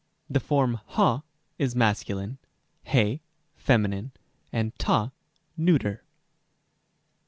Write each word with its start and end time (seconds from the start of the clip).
The 0.31 0.39
form 0.39 0.79
ὁ 0.93 1.21
is 1.59 1.75
masculine, 1.75 2.39
ἡ 2.87 3.19
feminine, 3.55 4.11
and 4.51 4.73
τό 4.79 5.11
neuter. 5.55 6.01